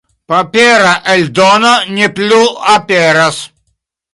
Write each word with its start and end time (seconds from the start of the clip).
Papera 0.31 0.93
eldono 1.15 1.73
ne 1.97 2.09
plu 2.17 2.41
aperas. 2.77 3.39